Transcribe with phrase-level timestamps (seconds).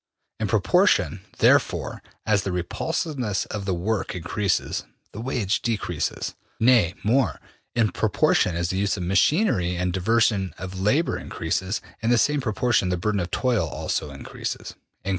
[0.39, 6.33] In proportion, therefore, as the repulsiveness of the work increases, the wage decreases.
[6.59, 7.39] Nay more,
[7.75, 12.41] in proportion as the use of machinery and diversion of labor increases, in the same
[12.41, 14.73] proportion the burden of toil also increases.''